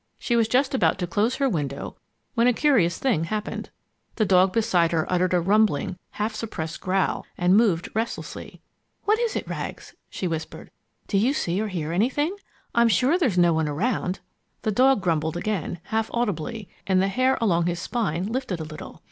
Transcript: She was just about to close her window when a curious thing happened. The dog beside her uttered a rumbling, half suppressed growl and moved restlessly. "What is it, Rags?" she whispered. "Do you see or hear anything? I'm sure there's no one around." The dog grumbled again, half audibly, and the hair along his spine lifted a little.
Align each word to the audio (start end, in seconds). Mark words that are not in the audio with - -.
She 0.17 0.35
was 0.35 0.47
just 0.47 0.73
about 0.73 0.97
to 0.97 1.05
close 1.05 1.35
her 1.35 1.47
window 1.47 1.95
when 2.33 2.47
a 2.47 2.53
curious 2.53 2.97
thing 2.97 3.25
happened. 3.25 3.69
The 4.15 4.25
dog 4.25 4.51
beside 4.51 4.91
her 4.93 5.05
uttered 5.13 5.35
a 5.35 5.39
rumbling, 5.39 5.95
half 6.13 6.33
suppressed 6.33 6.81
growl 6.81 7.27
and 7.37 7.55
moved 7.55 7.87
restlessly. 7.93 8.61
"What 9.03 9.19
is 9.19 9.35
it, 9.35 9.47
Rags?" 9.47 9.93
she 10.09 10.27
whispered. 10.27 10.71
"Do 11.05 11.19
you 11.19 11.33
see 11.33 11.61
or 11.61 11.67
hear 11.67 11.91
anything? 11.91 12.35
I'm 12.73 12.89
sure 12.89 13.15
there's 13.19 13.37
no 13.37 13.53
one 13.53 13.67
around." 13.69 14.21
The 14.63 14.71
dog 14.71 15.01
grumbled 15.03 15.37
again, 15.37 15.79
half 15.83 16.09
audibly, 16.15 16.67
and 16.87 16.99
the 16.99 17.07
hair 17.07 17.37
along 17.39 17.67
his 17.67 17.77
spine 17.79 18.25
lifted 18.25 18.59
a 18.59 18.63
little. 18.63 18.99